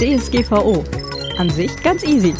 [0.00, 0.82] DSGVO.
[1.36, 2.32] An sich ganz easy.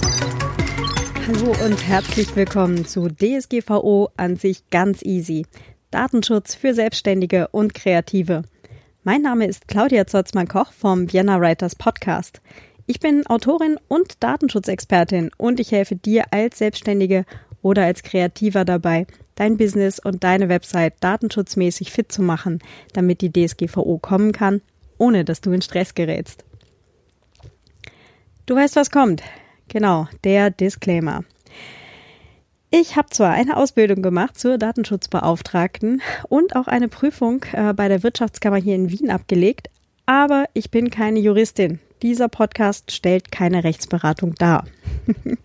[1.26, 5.44] Hallo und herzlich willkommen zu DSGVO an sich ganz easy.
[5.90, 8.44] Datenschutz für Selbstständige und Kreative.
[9.04, 12.40] Mein Name ist Claudia Zotzmann-Koch vom Vienna Writers Podcast.
[12.86, 17.26] Ich bin Autorin und Datenschutzexpertin und ich helfe dir als Selbstständige
[17.60, 22.60] oder als Kreativer dabei, dein Business und deine Website datenschutzmäßig fit zu machen,
[22.94, 24.62] damit die DSGVO kommen kann,
[24.96, 26.46] ohne dass du in Stress gerätst.
[28.46, 29.22] Du weißt, was kommt.
[29.68, 31.24] Genau, der Disclaimer.
[32.72, 38.04] Ich habe zwar eine Ausbildung gemacht zur Datenschutzbeauftragten und auch eine Prüfung äh, bei der
[38.04, 39.70] Wirtschaftskammer hier in Wien abgelegt,
[40.06, 41.80] aber ich bin keine Juristin.
[42.02, 44.66] Dieser Podcast stellt keine Rechtsberatung dar.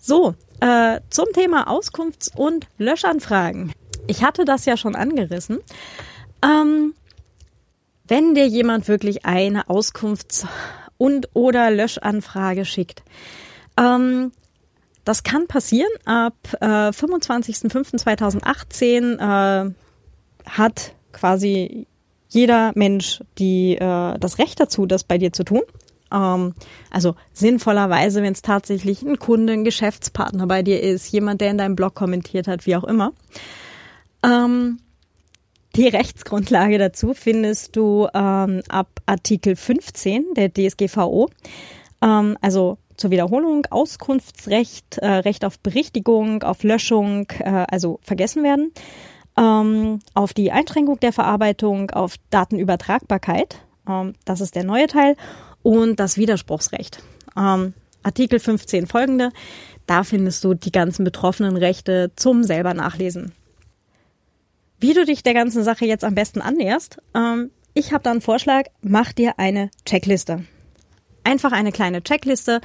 [0.00, 3.72] so, äh, zum Thema Auskunfts- und Löschanfragen.
[4.06, 5.60] Ich hatte das ja schon angerissen.
[6.44, 6.94] Ähm,
[8.06, 10.46] wenn dir jemand wirklich eine Auskunfts-
[10.98, 13.02] und oder Löschanfrage schickt,
[13.76, 14.32] ähm,
[15.04, 15.90] das kann passieren.
[16.04, 19.70] Ab äh, 25.05.2018 äh,
[20.46, 21.86] hat quasi
[22.28, 25.62] jeder Mensch die, äh, das Recht dazu, das bei dir zu tun.
[26.12, 26.54] Ähm,
[26.90, 31.58] also sinnvollerweise, wenn es tatsächlich ein Kunde, ein Geschäftspartner bei dir ist, jemand, der in
[31.58, 33.12] deinem Blog kommentiert hat, wie auch immer.
[34.22, 34.78] Ähm,
[35.76, 41.30] die Rechtsgrundlage dazu findest du ähm, ab Artikel 15 der DSGVO.
[42.02, 48.72] Ähm, also zur Wiederholung Auskunftsrecht, äh, Recht auf Berichtigung, auf Löschung, äh, also vergessen werden,
[49.36, 55.16] ähm, auf die Einschränkung der Verarbeitung, auf Datenübertragbarkeit, ähm, das ist der neue Teil,
[55.62, 57.02] und das Widerspruchsrecht.
[57.36, 59.30] Ähm, Artikel 15 folgende,
[59.86, 63.32] da findest du die ganzen betroffenen Rechte zum selber nachlesen.
[64.80, 68.20] Wie du dich der ganzen Sache jetzt am besten annäherst, ähm, ich habe da einen
[68.20, 70.44] Vorschlag, mach dir eine Checkliste.
[71.24, 72.60] Einfach eine kleine Checkliste.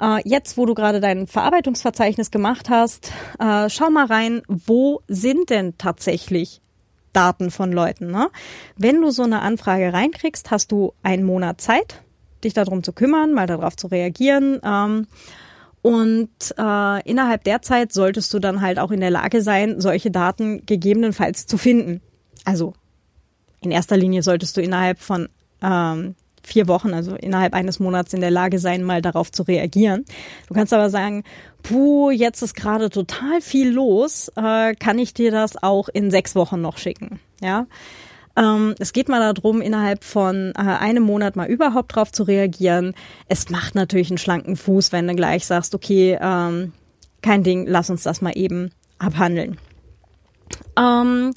[0.00, 5.50] Äh, jetzt, wo du gerade dein Verarbeitungsverzeichnis gemacht hast, äh, schau mal rein, wo sind
[5.50, 6.60] denn tatsächlich
[7.12, 8.10] Daten von Leuten.
[8.10, 8.30] Ne?
[8.76, 12.02] Wenn du so eine Anfrage reinkriegst, hast du einen Monat Zeit,
[12.44, 14.60] dich darum zu kümmern, mal darauf zu reagieren.
[14.62, 15.06] Ähm,
[15.86, 20.10] und äh, innerhalb der Zeit solltest du dann halt auch in der Lage sein, solche
[20.10, 22.00] Daten gegebenenfalls zu finden.
[22.44, 22.72] Also
[23.60, 25.28] in erster Linie solltest du innerhalb von
[25.62, 30.04] ähm, vier Wochen, also innerhalb eines Monats in der Lage sein, mal darauf zu reagieren.
[30.48, 31.22] Du kannst aber sagen,
[31.62, 36.34] puh, jetzt ist gerade total viel los, äh, kann ich dir das auch in sechs
[36.34, 37.20] Wochen noch schicken?
[37.40, 37.68] Ja.
[38.36, 42.94] Ähm, es geht mal darum, innerhalb von äh, einem Monat mal überhaupt drauf zu reagieren.
[43.28, 46.72] Es macht natürlich einen schlanken Fuß, wenn du gleich sagst, okay, ähm,
[47.22, 49.58] kein Ding, lass uns das mal eben abhandeln.
[50.78, 51.32] Ähm,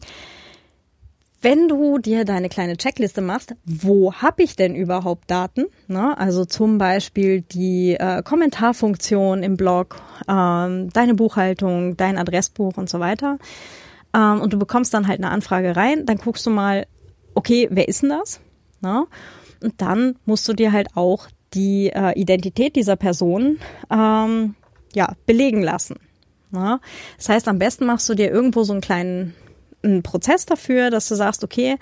[1.42, 5.68] wenn du dir deine kleine Checkliste machst, wo habe ich denn überhaupt Daten?
[5.88, 6.18] Ne?
[6.18, 13.00] Also zum Beispiel die äh, Kommentarfunktion im Blog, ähm, deine Buchhaltung, dein Adressbuch und so
[13.00, 13.40] weiter
[14.14, 16.88] ähm, und du bekommst dann halt eine Anfrage rein, dann guckst du mal,
[17.36, 18.40] okay, wer ist denn das?
[18.82, 19.06] Na?
[19.62, 23.58] Und dann musst du dir halt auch die äh, Identität dieser Person
[23.90, 24.56] ähm,
[24.94, 25.98] ja, belegen lassen.
[26.52, 26.80] Na?
[27.18, 29.36] Das heißt, am besten machst du dir irgendwo so einen kleinen
[29.82, 31.78] einen Prozess dafür, dass du sagst, okay,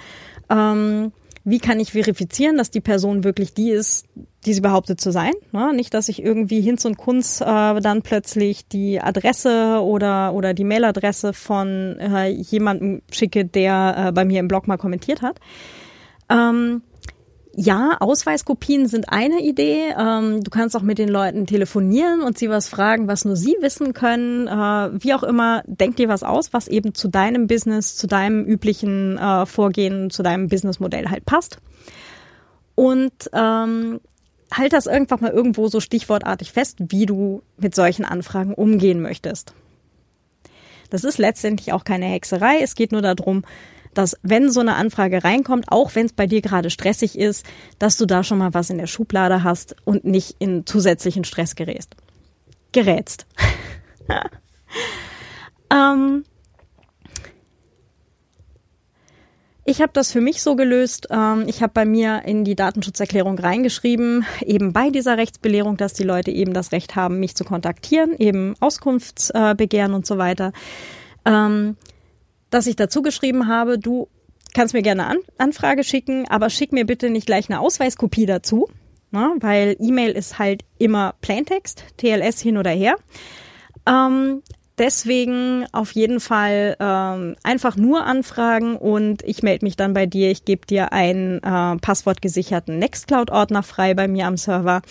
[0.50, 1.12] ähm,
[1.50, 4.06] wie kann ich verifizieren, dass die Person wirklich die ist,
[4.46, 5.32] die sie behauptet zu sein.
[5.54, 5.72] Ne?
[5.74, 7.46] Nicht, dass ich irgendwie Hinz und Kunz äh,
[7.80, 14.26] dann plötzlich die Adresse oder, oder die Mailadresse von äh, jemandem schicke, der äh, bei
[14.26, 15.40] mir im Blog mal kommentiert hat.
[16.30, 16.82] Ähm,
[17.60, 19.92] ja, Ausweiskopien sind eine Idee.
[19.98, 23.56] Ähm, du kannst auch mit den Leuten telefonieren und sie was fragen, was nur sie
[23.62, 24.46] wissen können.
[24.48, 28.46] Äh, wie auch immer, denk dir was aus, was eben zu deinem Business, zu deinem
[28.46, 31.58] üblichen äh, Vorgehen, zu deinem Businessmodell halt passt.
[32.76, 34.02] Und ähm,
[34.54, 39.56] halt das irgendwann mal irgendwo so stichwortartig fest, wie du mit solchen Anfragen umgehen möchtest.
[40.92, 42.60] Das ist letztendlich auch keine Hexerei.
[42.62, 43.44] Es geht nur darum,
[43.98, 47.46] dass wenn so eine Anfrage reinkommt, auch wenn es bei dir gerade stressig ist,
[47.80, 51.56] dass du da schon mal was in der Schublade hast und nicht in zusätzlichen Stress
[51.56, 51.96] gerätst.
[52.72, 53.26] Gerätst.
[55.74, 56.24] ähm,
[59.70, 61.10] Ich habe das für mich so gelöst.
[61.12, 66.06] Ähm, ich habe bei mir in die Datenschutzerklärung reingeschrieben, eben bei dieser Rechtsbelehrung, dass die
[66.06, 70.54] Leute eben das Recht haben, mich zu kontaktieren, eben Auskunftsbegehren und so weiter.
[71.26, 71.76] Ähm,
[72.50, 74.08] dass ich dazu geschrieben habe, du
[74.54, 78.68] kannst mir gerne An Anfrage schicken, aber schick mir bitte nicht gleich eine Ausweiskopie dazu,
[79.12, 79.34] ne?
[79.40, 82.96] weil E-Mail ist halt immer Plaintext, TLS hin oder her.
[83.88, 84.42] Ähm,
[84.78, 90.32] deswegen auf jeden Fall ähm, einfach nur anfragen und ich melde mich dann bei dir.
[90.32, 94.82] Ich gebe dir einen äh, passwortgesicherten Nextcloud-Ordner frei bei mir am Server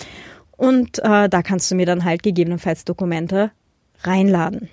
[0.57, 3.51] und äh, da kannst du mir dann halt gegebenenfalls Dokumente
[4.03, 4.69] reinladen.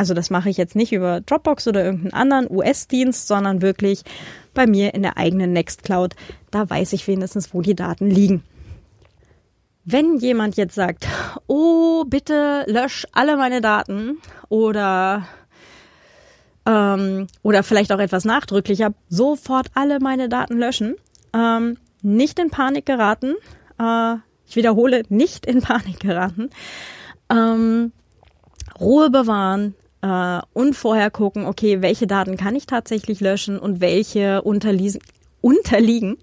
[0.00, 4.02] Also das mache ich jetzt nicht über Dropbox oder irgendeinen anderen US-Dienst, sondern wirklich
[4.54, 6.16] bei mir in der eigenen Nextcloud.
[6.50, 8.42] Da weiß ich wenigstens, wo die Daten liegen.
[9.84, 11.06] Wenn jemand jetzt sagt,
[11.48, 14.16] oh, bitte lösch alle meine Daten
[14.48, 15.26] oder
[16.64, 20.96] ähm, oder vielleicht auch etwas nachdrücklicher, sofort alle meine Daten löschen,
[21.34, 23.34] ähm, nicht in Panik geraten.
[23.78, 24.14] Äh,
[24.46, 26.48] ich wiederhole, nicht in Panik geraten.
[27.28, 27.92] Ähm,
[28.80, 34.42] Ruhe bewahren äh, und vorher gucken, okay, welche Daten kann ich tatsächlich löschen und welche
[34.42, 35.00] unterliegen,
[35.40, 36.16] unterliegen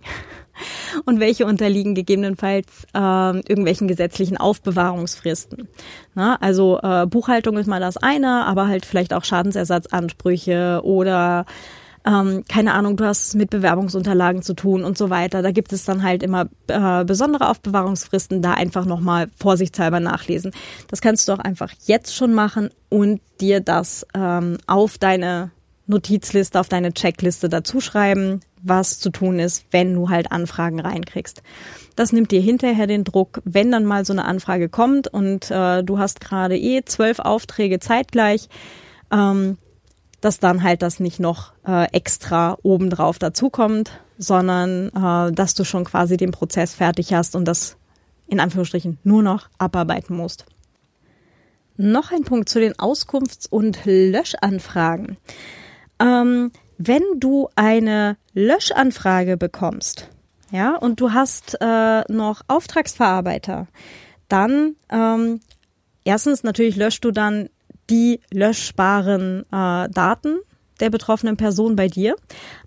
[1.06, 5.68] und welche unterliegen gegebenenfalls äh, irgendwelchen gesetzlichen Aufbewahrungsfristen.
[6.16, 11.46] Na, also äh, Buchhaltung ist mal das eine, aber halt vielleicht auch Schadensersatzansprüche oder
[12.08, 15.42] ähm, keine Ahnung, du hast mit Bewerbungsunterlagen zu tun und so weiter.
[15.42, 20.52] Da gibt es dann halt immer äh, besondere Aufbewahrungsfristen, da einfach nochmal vorsichtshalber nachlesen.
[20.88, 25.52] Das kannst du auch einfach jetzt schon machen und dir das ähm, auf deine
[25.86, 31.42] Notizliste, auf deine Checkliste dazuschreiben, was zu tun ist, wenn du halt Anfragen reinkriegst.
[31.96, 35.84] Das nimmt dir hinterher den Druck, wenn dann mal so eine Anfrage kommt und äh,
[35.84, 38.50] du hast gerade eh zwölf Aufträge zeitgleich,
[39.12, 39.58] ähm,
[40.28, 45.86] dass dann halt das nicht noch äh, extra obendrauf dazukommt, sondern äh, dass du schon
[45.86, 47.78] quasi den Prozess fertig hast und das
[48.28, 50.46] in Anführungsstrichen nur noch abarbeiten musst.
[51.78, 55.16] Noch ein Punkt zu den Auskunfts- und Löschanfragen.
[55.98, 60.10] Ähm, wenn du eine Löschanfrage bekommst,
[60.52, 63.68] ja, und du hast äh, noch Auftragsverarbeiter,
[64.28, 65.40] dann ähm,
[66.04, 67.48] erstens natürlich löscht du dann
[67.90, 70.40] die löschbaren äh, Daten
[70.80, 72.16] der betroffenen Person bei dir,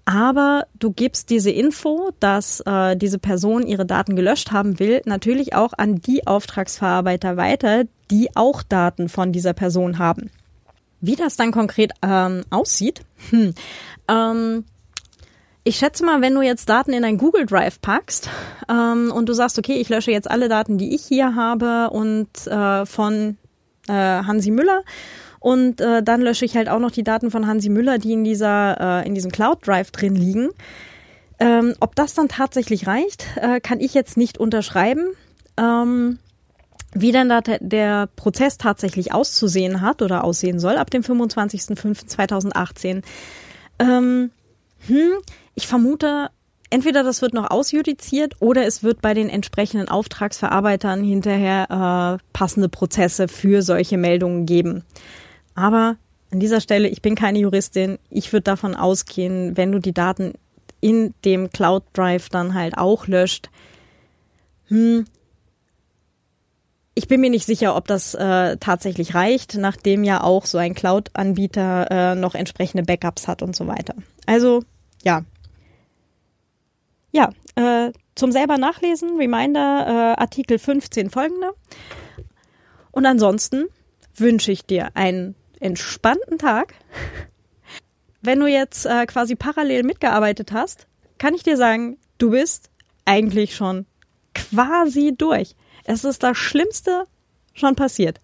[0.04, 5.54] aber du gibst diese Info, dass äh, diese Person ihre Daten gelöscht haben will, natürlich
[5.54, 10.30] auch an die Auftragsverarbeiter weiter, die auch Daten von dieser Person haben.
[11.00, 13.54] Wie das dann konkret ähm, aussieht, hm,
[14.08, 14.64] ähm,
[15.62, 18.28] ich schätze mal, wenn du jetzt Daten in ein Google Drive packst
[18.68, 22.46] ähm, und du sagst, okay, ich lösche jetzt alle Daten, die ich hier habe und
[22.46, 23.36] äh, von
[23.90, 24.82] äh, Hansi Müller
[25.40, 28.24] und äh, dann lösche ich halt auch noch die Daten von Hansi Müller, die in
[28.24, 30.50] dieser äh, in diesem Cloud Drive drin liegen.
[31.38, 35.08] Ähm, ob das dann tatsächlich reicht, äh, kann ich jetzt nicht unterschreiben.
[35.56, 36.18] Ähm,
[36.92, 43.02] wie dann da der Prozess tatsächlich auszusehen hat oder aussehen soll ab dem 25.05.2018.
[43.78, 44.30] Ähm,
[44.86, 45.12] hm,
[45.54, 46.30] ich vermute,
[46.70, 52.68] entweder das wird noch ausjudiziert oder es wird bei den entsprechenden Auftragsverarbeitern hinterher äh, passende
[52.68, 54.84] Prozesse für solche Meldungen geben.
[55.54, 55.96] Aber
[56.32, 60.34] an dieser Stelle, ich bin keine Juristin, ich würde davon ausgehen, wenn du die Daten
[60.80, 63.50] in dem Cloud Drive dann halt auch löscht,
[64.68, 65.04] hm,
[66.94, 70.74] ich bin mir nicht sicher, ob das äh, tatsächlich reicht, nachdem ja auch so ein
[70.74, 73.94] Cloud-Anbieter äh, noch entsprechende Backups hat und so weiter.
[74.26, 74.62] Also
[75.02, 75.22] ja.
[77.12, 79.86] Ja, äh, zum selber nachlesen, Reminder,
[80.16, 81.52] äh, Artikel 15 folgende.
[82.92, 83.66] Und ansonsten
[84.16, 86.74] wünsche ich dir einen entspannten Tag.
[88.22, 90.86] Wenn du jetzt äh, quasi parallel mitgearbeitet hast,
[91.18, 92.70] kann ich dir sagen, du bist
[93.04, 93.86] eigentlich schon
[94.34, 95.56] quasi durch.
[95.84, 97.04] Es ist das Schlimmste
[97.54, 98.20] schon passiert.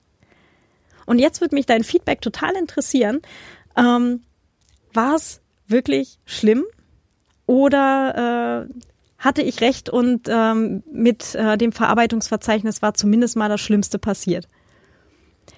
[1.07, 3.23] Und jetzt wird mich dein Feedback total interessieren.
[3.77, 4.25] Ähm,
[4.93, 6.65] war es wirklich schlimm?
[7.47, 8.75] Oder äh,
[9.19, 14.49] hatte ich recht und ähm, mit äh, dem Verarbeitungsverzeichnis war zumindest mal das Schlimmste passiert?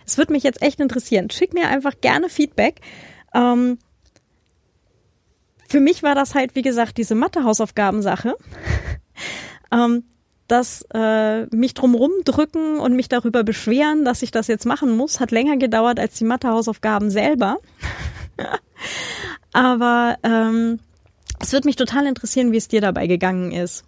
[0.07, 1.31] Es würde mich jetzt echt interessieren.
[1.31, 2.81] Schick mir einfach gerne Feedback.
[3.35, 3.79] Ähm,
[5.69, 8.37] für mich war das halt, wie gesagt, diese Mathe-Hausaufgabensache.
[9.73, 10.05] ähm,
[10.47, 15.21] das äh, mich drumrum drücken und mich darüber beschweren, dass ich das jetzt machen muss,
[15.21, 17.59] hat länger gedauert als die Mathehausaufgaben selber.
[19.53, 20.81] Aber ähm,
[21.41, 23.85] es wird mich total interessieren, wie es dir dabei gegangen ist.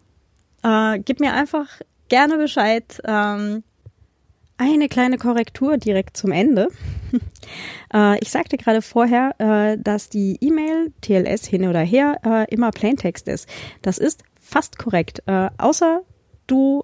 [0.62, 1.66] Äh, gib mir einfach
[2.08, 3.00] gerne Bescheid.
[3.04, 3.62] Ähm,
[4.58, 6.68] eine kleine Korrektur direkt zum Ende.
[7.94, 12.70] äh, ich sagte gerade vorher, äh, dass die E-Mail TLS hin oder her äh, immer
[12.70, 13.48] Plaintext ist.
[13.80, 15.22] Das ist fast korrekt.
[15.58, 16.00] Außer
[16.48, 16.82] du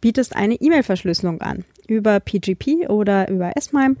[0.00, 3.96] bietest eine E-Mail-Verschlüsselung an über PGP oder über S-MIME.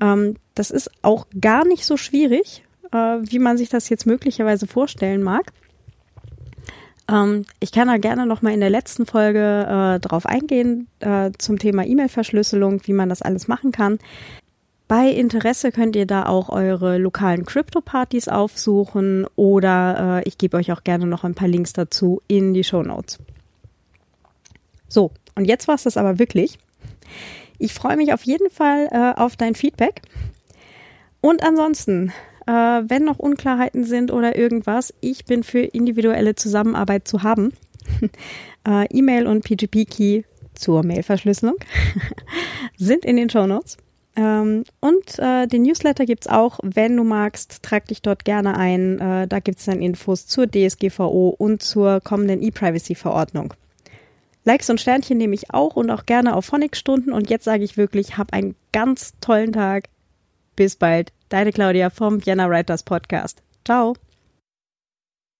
[0.00, 2.62] Ähm, das ist auch gar nicht so schwierig,
[2.92, 5.52] äh, wie man sich das jetzt möglicherweise vorstellen mag.
[7.10, 11.30] Ähm, ich kann da gerne noch mal in der letzten Folge äh, drauf eingehen äh,
[11.38, 13.98] zum Thema E-Mail-Verschlüsselung, wie man das alles machen kann.
[14.88, 20.72] Bei Interesse könnt ihr da auch eure lokalen Crypto-Partys aufsuchen oder äh, ich gebe euch
[20.72, 23.18] auch gerne noch ein paar Links dazu in die Show Notes.
[24.88, 26.58] So, und jetzt war es das aber wirklich.
[27.58, 30.00] Ich freue mich auf jeden Fall äh, auf dein Feedback.
[31.20, 32.12] Und ansonsten,
[32.48, 37.52] äh, wenn noch Unklarheiten sind oder irgendwas, ich bin für individuelle Zusammenarbeit zu haben.
[38.66, 40.22] äh, E-Mail und PGP-Key
[40.54, 41.56] zur Mailverschlüsselung
[42.78, 43.76] sind in den Show Notes.
[44.16, 46.58] Ähm, und äh, den Newsletter gibt's auch.
[46.62, 48.98] Wenn du magst, trag dich dort gerne ein.
[48.98, 53.52] Äh, da gibt's dann Infos zur DSGVO und zur kommenden E-Privacy-Verordnung.
[54.44, 57.12] Likes und Sternchen nehme ich auch und auch gerne auf Phonic-Stunden.
[57.12, 59.90] Und jetzt sage ich wirklich, hab einen ganz tollen Tag.
[60.56, 61.12] Bis bald.
[61.28, 63.42] Deine Claudia vom Vienna Writers Podcast.
[63.64, 63.94] Ciao.